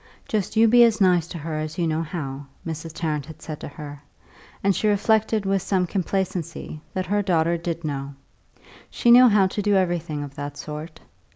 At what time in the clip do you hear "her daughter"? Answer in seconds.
7.05-7.55